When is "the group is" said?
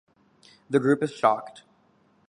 0.67-1.13